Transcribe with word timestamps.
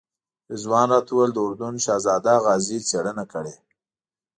رضوان 0.51 0.87
راته 0.93 1.11
وویل 1.13 1.31
د 1.35 1.39
اردن 1.47 1.73
شهزاده 1.85 2.33
غازي 2.43 2.77
څېړنه 2.89 3.25
کړې. 3.33 3.55